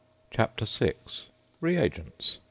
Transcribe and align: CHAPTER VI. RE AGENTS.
CHAPTER 0.31 0.65
VI. 0.65 0.93
RE 1.59 1.75
AGENTS. 1.77 2.39